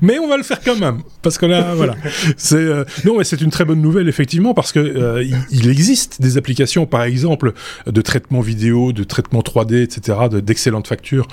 mais 0.02 0.18
on 0.18 0.28
va 0.28 0.36
le 0.36 0.42
faire 0.42 0.60
quand 0.64 0.76
même. 0.76 1.02
Parce 1.20 1.36
qu'on 1.36 1.50
a, 1.50 1.74
voilà. 1.74 1.96
C'est, 2.36 2.56
euh, 2.56 2.84
non, 3.04 3.18
mais 3.18 3.24
c'est 3.24 3.40
une 3.40 3.50
très 3.50 3.64
bonne 3.64 3.80
nouvelle, 3.80 4.08
effectivement, 4.08 4.54
parce 4.54 4.72
que 4.72 4.78
euh, 4.78 5.24
il, 5.50 5.68
existe 5.68 6.22
des 6.22 6.36
applications, 6.36 6.86
par 6.86 7.02
exemple, 7.02 7.52
de 7.86 8.00
traitement 8.00 8.40
vidéo, 8.40 8.92
de 8.92 9.04
traitement 9.04 9.40
3D, 9.40 9.82
etc., 9.82 10.18
d'excellentes 10.30 10.86
factures 10.86 11.26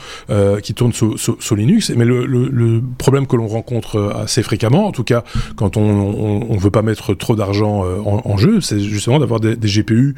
qui 0.61 0.73
tournent 0.73 0.93
sous, 1.17 1.55
Linux. 1.55 1.91
Mais 1.95 2.05
le, 2.05 2.81
problème 2.97 3.27
que 3.27 3.35
l'on 3.35 3.47
rencontre 3.47 4.13
assez 4.15 4.43
fréquemment, 4.43 4.87
en 4.87 4.91
tout 4.91 5.03
cas, 5.03 5.23
quand 5.55 5.77
on 5.77 6.53
ne 6.53 6.59
veut 6.59 6.71
pas 6.71 6.81
mettre 6.81 7.13
trop 7.13 7.35
d'argent 7.35 7.83
en, 8.05 8.37
jeu, 8.37 8.61
c'est 8.61 8.79
justement 8.79 9.19
d'avoir 9.19 9.39
des, 9.39 9.55
GPU 9.55 10.15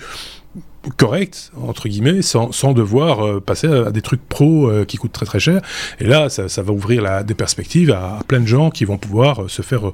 correct 0.97 1.51
entre 1.61 1.87
guillemets 1.87 2.21
sans, 2.21 2.73
devoir 2.73 3.25
euh, 3.25 3.39
passer 3.39 3.67
à, 3.67 3.91
des 3.91 4.01
trucs 4.01 4.27
pro 4.27 4.69
euh, 4.69 4.85
qui 4.85 4.97
coûtent 4.97 5.13
très 5.13 5.25
très 5.25 5.39
cher 5.39 5.61
et 5.99 6.05
là 6.05 6.29
ça, 6.29 6.61
va 6.61 6.73
ouvrir 6.73 7.23
des 7.23 7.33
perspectives 7.33 7.91
à, 7.91 8.19
plein 8.27 8.41
de 8.41 8.47
gens 8.47 8.69
qui 8.69 8.85
vont 8.85 8.97
pouvoir 8.97 9.43
euh, 9.43 9.47
se 9.47 9.61
faire 9.61 9.91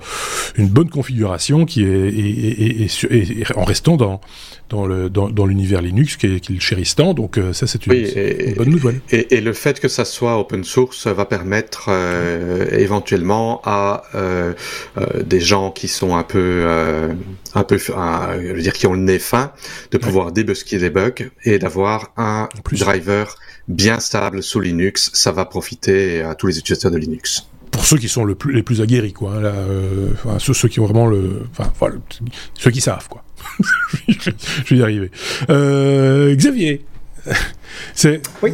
une 0.56 0.68
bonne 0.68 0.90
configuration 0.90 1.66
et, 1.78 2.88
en 3.56 3.64
restant 3.64 3.98
dans 3.98 4.22
dans 4.70 4.86
le 4.86 5.10
dans, 5.10 5.46
l'univers 5.46 5.82
Linux 5.82 6.18
qu'ils 6.18 6.62
chérissent 6.62 6.96
tant 6.96 7.14
donc 7.14 7.40
ça 7.54 7.68
c'est 7.68 7.86
une, 7.88 8.54
bonne 8.56 8.70
nouvelle. 8.70 9.02
et, 9.12 9.42
le 9.42 9.54
fait 9.54 9.80
que 9.80 9.88
ça 9.88 10.06
soit 10.06 10.38
open 10.38 10.64
source 10.64 11.08
va 11.08 11.26
permettre 11.26 11.90
éventuellement 12.72 13.62
à 13.64 14.04
des 15.26 15.40
gens 15.40 15.72
qui 15.72 15.88
sont 15.88 16.16
un 16.16 16.24
peu 16.24 16.66
un 17.56 17.64
peu 17.64 17.78
je 17.78 18.54
veux 18.54 18.62
dire 18.62 18.74
qui 18.74 18.88
ont 18.88 18.94
le 18.94 19.00
nez 19.00 19.20
fin 19.20 19.52
de 19.92 19.98
pouvoir 19.98 20.32
débusquer 20.32 20.78
des 20.78 20.90
bugs 20.90 21.30
et 21.44 21.60
d'avoir 21.60 22.12
un 22.18 22.50
driver 22.72 23.36
bien 23.70 24.00
stable 24.00 24.44
sous 24.44 24.60
Linux, 24.60 25.12
ça 25.14 25.32
va 25.32 25.46
profiter 25.46 26.22
à 26.22 26.36
tous 26.36 26.48
les 26.48 26.58
utilisateurs 26.58 26.92
de 26.92 26.98
Linux 26.98 27.49
pour 27.72 27.86
ceux 27.86 27.98
qui 27.98 28.10
sont 28.10 28.26
le 28.26 28.36
plus, 28.36 28.54
les 28.54 28.64
plus 28.64 28.82
aguerris, 28.82 29.14
quoi. 29.14 29.34
Hein, 29.36 29.42
là, 29.42 29.50
euh, 29.50 30.12
ceux, 30.40 30.68
qui 30.68 30.80
ont 30.80 30.86
vraiment 30.86 31.08
le, 31.08 31.44
enfin, 31.52 31.72
voilà, 31.80 31.96
ceux 32.56 32.72
qui 32.72 32.82
savent, 32.82 33.08
quoi. 33.08 33.24
je 34.08 34.32
vais 34.70 34.78
y 34.78 34.84
arriver. 34.84 35.12
Euh, 35.50 36.36
Xavier, 36.36 36.86
c'est 37.94 38.22
oui. 38.42 38.52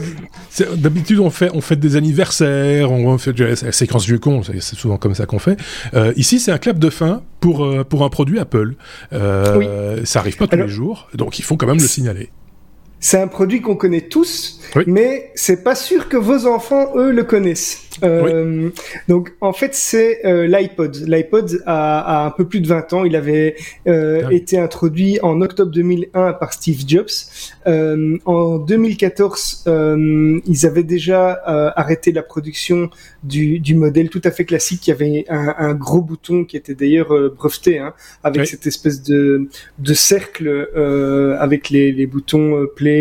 d'habitude 0.75 1.19
on 1.19 1.29
fait 1.29 1.49
on 1.53 1.61
fait 1.61 1.75
des 1.75 1.95
anniversaires, 1.95 2.91
on 2.91 3.17
fait 3.17 3.37
la 3.39 3.71
séquence 3.71 4.05
vieux 4.05 4.19
con, 4.19 4.41
c'est 4.43 4.61
souvent 4.61 4.97
comme 4.97 5.15
ça 5.15 5.25
qu'on 5.25 5.39
fait. 5.39 5.57
Euh, 5.93 6.13
ici 6.15 6.39
c'est 6.39 6.51
un 6.51 6.57
clap 6.57 6.77
de 6.77 6.89
fin 6.89 7.23
pour 7.39 7.85
pour 7.85 8.03
un 8.03 8.09
produit 8.09 8.39
Apple. 8.39 8.75
Ça 9.11 10.19
arrive 10.19 10.37
pas 10.37 10.47
tous 10.47 10.57
les 10.57 10.67
jours, 10.67 11.09
donc 11.13 11.39
il 11.39 11.43
faut 11.43 11.57
quand 11.57 11.67
même 11.67 11.79
le 11.79 11.87
signaler. 11.87 12.29
C'est 13.05 13.21
un 13.21 13.27
produit 13.27 13.61
qu'on 13.61 13.75
connaît 13.75 14.01
tous, 14.01 14.59
mais 14.87 15.29
c'est 15.35 15.63
pas 15.63 15.75
sûr 15.75 16.09
que 16.09 16.17
vos 16.17 16.47
enfants 16.47 16.93
eux 16.95 17.11
le 17.11 17.23
connaissent. 17.23 17.85
Euh, 18.03 18.69
donc 19.07 19.33
en 19.41 19.53
fait 19.53 19.73
c'est 19.73 20.25
euh, 20.25 20.47
l'iPod. 20.47 20.95
L'iPod 21.07 21.61
a, 21.65 22.25
un 22.25 22.31
peu 22.31 22.47
plus 22.47 22.61
de 22.61 22.67
20 22.67 22.93
ans. 22.93 23.05
Il 23.05 23.15
avait 23.15 23.55
euh, 23.87 24.23
ah 24.25 24.33
été 24.33 24.57
introduit 24.57 25.19
en 25.21 25.41
octobre 25.41 25.71
2001 25.71 26.33
par 26.33 26.53
Steve 26.53 26.83
Jobs. 26.87 27.05
en 27.65 28.57
2014, 28.57 29.63
ils 29.67 30.65
avaient 30.65 30.83
déjà 30.83 31.31
arrêté 31.75 32.11
la 32.11 32.23
production 32.23 32.89
du, 33.23 33.75
modèle 33.75 34.09
tout 34.09 34.21
à 34.23 34.31
fait 34.31 34.45
classique 34.45 34.81
qui 34.81 34.91
avait 34.91 35.25
un, 35.29 35.73
gros 35.73 36.01
bouton 36.01 36.45
qui 36.45 36.57
était 36.57 36.75
d'ailleurs 36.75 37.09
breveté, 37.35 37.79
hein, 37.79 37.93
avec 38.23 38.47
cette 38.47 38.65
espèce 38.67 39.03
de, 39.03 39.47
de 39.79 39.93
cercle 39.93 40.69
avec 41.39 41.69
les, 41.69 41.91
les 41.91 42.07
boutons 42.07 42.65
play, 42.75 42.94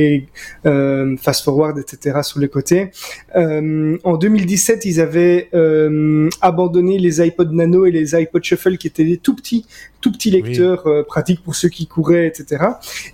fast 1.21 1.45
forward, 1.45 1.79
etc. 1.79 2.21
sur 2.23 2.41
les 2.41 2.49
côtés. 2.49 2.91
en 3.35 4.17
2017 4.17 4.85
ils 4.85 5.01
avaient 5.01 5.49
euh, 5.55 6.29
abandonné 6.41 6.99
les 6.99 7.21
iPod 7.21 7.53
Nano 7.53 7.87
et 7.87 7.91
les 7.91 8.15
iPod 8.15 8.43
Shuffle 8.43 8.77
qui 8.77 8.87
étaient 8.87 9.05
des 9.05 9.19
tout 9.19 9.35
petits, 9.35 9.67
tout 10.01 10.13
petits 10.13 10.31
lecteurs 10.31 10.87
euh, 10.87 11.03
pratiques 11.03 11.43
pour 11.43 11.55
ceux 11.55 11.69
qui 11.69 11.87
couraient, 11.87 12.27
etc. 12.27 12.65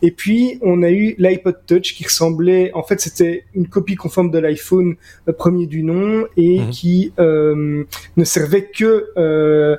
Et 0.02 0.10
puis 0.10 0.58
on 0.62 0.82
a 0.82 0.90
eu 0.90 1.14
l'iPod 1.18 1.56
Touch 1.66 1.94
qui 1.94 2.04
ressemblait, 2.04 2.70
en 2.75 2.82
fait, 2.82 3.00
c'était 3.00 3.44
une 3.54 3.68
copie 3.68 3.96
conforme 3.96 4.30
de 4.30 4.38
l'iPhone 4.38 4.96
euh, 5.28 5.32
premier 5.32 5.66
du 5.66 5.82
nom 5.82 6.26
et 6.37 6.60
mhm. 6.60 6.70
qui 6.70 7.12
ne 7.18 8.25
servait 8.25 8.70
que 8.70 9.78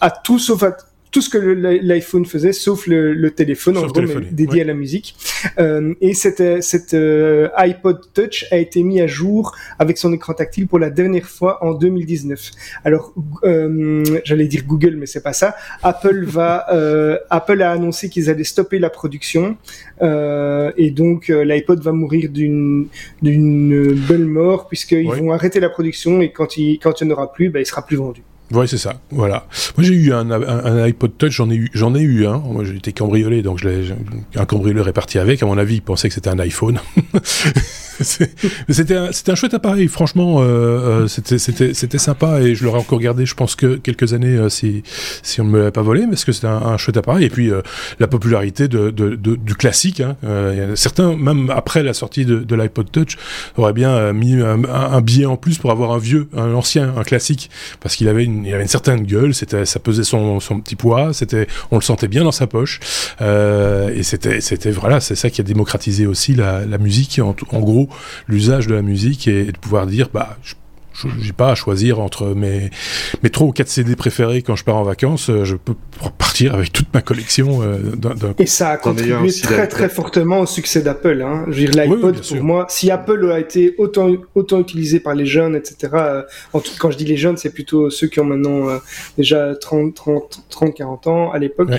à 0.00 0.10
tout 0.10 0.38
sauf 0.38 0.62
à 0.62 0.76
tout 1.10 1.20
ce 1.20 1.28
que 1.28 1.38
l'iPhone 1.38 2.24
faisait, 2.24 2.52
sauf 2.52 2.86
le, 2.86 3.30
téléphone, 3.30 3.76
en 3.78 3.86
gros, 3.86 4.02
dédié 4.30 4.62
à 4.62 4.64
la 4.64 4.74
musique. 4.74 5.14
Euh, 5.58 5.94
et 6.00 6.14
cette, 6.14 6.62
cette 6.62 6.94
euh, 6.94 7.48
iPod 7.56 8.00
Touch 8.12 8.46
a 8.50 8.58
été 8.58 8.82
mis 8.82 9.00
à 9.00 9.06
jour 9.06 9.54
avec 9.78 9.98
son 9.98 10.12
écran 10.12 10.34
tactile 10.34 10.66
pour 10.66 10.78
la 10.78 10.90
dernière 10.90 11.26
fois 11.26 11.64
en 11.64 11.72
2019. 11.74 12.50
Alors, 12.84 13.12
euh, 13.44 14.04
j'allais 14.24 14.46
dire 14.46 14.64
Google, 14.66 14.96
mais 14.96 15.06
c'est 15.06 15.22
pas 15.22 15.32
ça. 15.32 15.54
Apple 15.82 16.24
va, 16.24 16.66
euh, 16.72 17.18
Apple 17.30 17.62
a 17.62 17.72
annoncé 17.72 18.08
qu'ils 18.08 18.30
allaient 18.30 18.44
stopper 18.44 18.78
la 18.78 18.90
production, 18.90 19.56
euh, 20.02 20.72
et 20.76 20.90
donc 20.90 21.28
l'iPod 21.28 21.82
va 21.82 21.92
mourir 21.92 22.30
d'une 22.30 22.88
d'une 23.22 23.94
belle 24.08 24.26
mort 24.26 24.68
puisqu'ils 24.68 25.08
vont 25.08 25.32
arrêter 25.32 25.60
la 25.60 25.68
production 25.68 26.20
et 26.20 26.32
quand 26.32 26.56
il 26.56 26.78
quand 26.78 27.00
il 27.00 27.06
n'y 27.06 27.12
en 27.12 27.16
aura 27.16 27.32
plus, 27.32 27.50
bah, 27.50 27.60
il 27.60 27.66
sera 27.66 27.84
plus 27.84 27.96
vendu. 27.96 28.22
Ouais, 28.52 28.66
c'est 28.66 28.78
ça. 28.78 29.00
Voilà. 29.10 29.46
Moi, 29.76 29.86
j'ai 29.86 29.94
eu 29.94 30.12
un, 30.12 30.30
un, 30.30 30.82
iPod 30.82 31.16
Touch, 31.16 31.30
j'en 31.30 31.50
ai 31.50 31.54
eu, 31.54 31.70
j'en 31.72 31.94
ai 31.94 32.00
eu 32.00 32.26
un. 32.26 32.38
Moi, 32.38 32.64
j'ai 32.64 32.76
été 32.76 32.92
cambriolé, 32.92 33.42
donc 33.42 33.58
je 33.58 33.92
un 34.36 34.44
cambrioleur 34.44 34.88
est 34.88 34.92
parti 34.92 35.18
avec. 35.18 35.42
À 35.42 35.46
mon 35.46 35.56
avis, 35.56 35.76
il 35.76 35.82
pensait 35.82 36.08
que 36.08 36.14
c'était 36.14 36.30
un 36.30 36.38
iPhone. 36.38 36.78
c'était 38.68 38.96
un, 38.96 39.10
un 39.10 39.34
chouette 39.34 39.54
appareil. 39.54 39.88
Franchement, 39.88 40.40
euh, 40.40 40.44
euh, 41.04 41.08
c'était, 41.08 41.38
c'était, 41.38 41.98
sympa 41.98 42.40
et 42.40 42.54
je 42.54 42.64
l'aurais 42.64 42.78
encore 42.78 42.98
gardé. 42.98 43.26
Je 43.26 43.34
pense 43.34 43.54
que 43.54 43.76
quelques 43.76 44.14
années 44.14 44.36
euh, 44.36 44.48
si, 44.48 44.82
si 45.22 45.40
on 45.40 45.44
ne 45.44 45.50
me 45.50 45.58
l'avait 45.58 45.70
pas 45.70 45.82
volé, 45.82 46.06
parce 46.06 46.24
que 46.24 46.32
c'était 46.32 46.46
un, 46.46 46.76
chouette 46.76 46.96
appareil. 46.96 47.26
Et 47.26 47.30
puis 47.30 47.50
la 47.98 48.06
popularité 48.06 48.68
de, 48.68 48.90
de, 48.90 49.14
de, 49.14 49.36
du 49.36 49.54
classique. 49.54 50.00
Hein. 50.00 50.16
certains, 50.74 51.16
même 51.16 51.50
après 51.50 51.82
la 51.82 51.92
sortie 51.92 52.24
de, 52.24 52.54
l'iPod 52.54 52.90
Touch, 52.90 53.18
auraient 53.56 53.72
bien 53.72 54.12
mis 54.12 54.34
un, 54.34 54.64
un, 54.64 55.00
billet 55.00 55.26
en 55.26 55.36
plus 55.36 55.58
pour 55.58 55.70
avoir 55.70 55.92
un 55.92 55.98
vieux, 55.98 56.28
un 56.36 56.54
ancien, 56.54 56.94
un 56.96 57.02
classique, 57.02 57.50
parce 57.80 57.96
qu'il 57.96 58.08
avait 58.08 58.24
une, 58.24 58.44
il 58.44 58.54
avait 58.54 58.62
une 58.62 58.68
certaine 58.68 59.02
gueule. 59.02 59.34
C'était, 59.34 59.64
ça 59.64 59.78
pesait 59.78 60.04
son, 60.04 60.40
son 60.40 60.60
petit 60.60 60.76
poids. 60.76 61.12
C'était, 61.12 61.46
on 61.70 61.76
le 61.76 61.82
sentait 61.82 62.08
bien 62.08 62.24
dans 62.24 62.32
sa 62.32 62.46
poche. 62.46 62.80
et 63.20 64.02
c'était 64.02 64.70
voilà, 64.70 65.00
c'est 65.00 65.16
ça 65.16 65.28
qui 65.30 65.40
a 65.40 65.44
démocratisé 65.44 66.06
aussi 66.06 66.34
la, 66.34 66.64
la 66.64 66.78
musique. 66.78 67.20
En, 67.22 67.34
en 67.52 67.60
gros, 67.60 67.89
l'usage 68.28 68.66
de 68.66 68.74
la 68.74 68.82
musique 68.82 69.28
et, 69.28 69.52
de 69.52 69.58
pouvoir 69.58 69.86
dire 69.86 70.08
bah 70.12 70.36
j'ai 71.20 71.32
pas 71.32 71.50
à 71.50 71.54
choisir 71.54 72.00
entre 72.00 72.34
mes, 72.34 72.70
mes 73.22 73.30
3 73.30 73.46
ou 73.46 73.52
4 73.52 73.68
CD 73.68 73.96
préférés 73.96 74.42
quand 74.42 74.56
je 74.56 74.64
pars 74.64 74.76
en 74.76 74.82
vacances. 74.82 75.30
Euh, 75.30 75.44
je 75.44 75.56
peux 75.56 75.74
partir 76.18 76.54
avec 76.54 76.72
toute 76.72 76.92
ma 76.92 77.02
collection 77.02 77.62
euh, 77.62 77.78
Et 78.38 78.46
ça 78.46 78.70
a 78.70 78.76
contribué 78.76 79.30
très 79.32 79.68
très 79.68 79.88
fortement 79.88 80.40
au 80.40 80.46
succès 80.46 80.82
d'Apple. 80.82 81.22
Hein. 81.22 81.44
Je 81.48 81.60
veux 81.60 81.70
dire, 81.70 81.84
l'iPod, 81.84 82.20
pour 82.26 82.42
moi, 82.42 82.66
si 82.68 82.90
Apple 82.90 83.30
a 83.32 83.38
été 83.38 83.74
autant, 83.78 84.10
autant 84.34 84.60
utilisé 84.60 85.00
par 85.00 85.14
les 85.14 85.26
jeunes, 85.26 85.54
etc., 85.54 85.92
euh, 85.94 86.22
en 86.52 86.60
tout, 86.60 86.72
quand 86.78 86.90
je 86.90 86.96
dis 86.96 87.04
les 87.04 87.16
jeunes, 87.16 87.36
c'est 87.36 87.52
plutôt 87.52 87.90
ceux 87.90 88.06
qui 88.08 88.20
ont 88.20 88.24
maintenant 88.24 88.66
déjà 89.16 89.54
30, 89.54 89.94
30, 89.94 90.44
30, 90.48 90.74
40 90.74 91.06
ans 91.06 91.32
à 91.32 91.38
l'époque, 91.38 91.70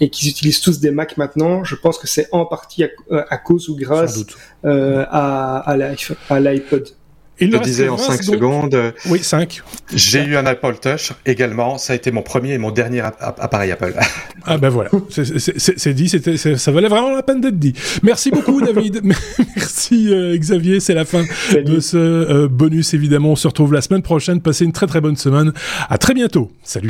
et 0.00 0.10
qui 0.10 0.30
utilisent 0.30 0.60
tous 0.60 0.80
des 0.80 0.90
Mac 0.90 1.16
maintenant, 1.16 1.64
je 1.64 1.74
pense 1.74 1.98
que 1.98 2.06
c'est 2.06 2.28
en 2.32 2.46
partie 2.46 2.84
à, 3.10 3.36
cause 3.38 3.68
ou 3.68 3.76
grâce 3.76 4.24
à, 4.64 5.56
à 5.58 6.40
l'iPod. 6.40 6.88
Il 7.40 7.52
je 7.52 7.58
disais 7.58 7.88
en 7.88 7.96
5 7.96 8.22
secondes. 8.22 8.92
Oui, 9.08 9.20
5. 9.22 9.62
J'ai 9.94 10.24
eu 10.24 10.36
un 10.36 10.46
Apple 10.46 10.74
Touch 10.80 11.12
également. 11.24 11.78
Ça 11.78 11.92
a 11.92 11.96
été 11.96 12.10
mon 12.10 12.22
premier 12.22 12.54
et 12.54 12.58
mon 12.58 12.70
dernier 12.70 13.00
appareil 13.00 13.70
Apple. 13.70 13.94
ah 14.46 14.58
ben 14.58 14.68
voilà, 14.68 14.90
c'est 15.08 15.94
dit, 15.94 16.08
ça 16.08 16.72
valait 16.72 16.88
vraiment 16.88 17.14
la 17.14 17.22
peine 17.22 17.40
d'être 17.40 17.58
dit. 17.58 17.74
Merci 18.02 18.30
beaucoup 18.30 18.60
David. 18.64 19.02
Merci 19.56 20.12
euh, 20.12 20.36
Xavier, 20.36 20.80
c'est 20.80 20.94
la 20.94 21.04
fin 21.04 21.22
de 21.52 21.80
ce 21.80 21.96
euh, 21.96 22.48
bonus 22.48 22.94
évidemment. 22.94 23.30
On 23.30 23.36
se 23.36 23.46
retrouve 23.46 23.72
la 23.72 23.82
semaine 23.82 24.02
prochaine. 24.02 24.40
Passez 24.40 24.64
une 24.64 24.72
très 24.72 24.86
très 24.86 25.00
bonne 25.00 25.16
semaine. 25.16 25.52
À 25.88 25.98
très 25.98 26.14
bientôt. 26.14 26.50
Salut. 26.62 26.88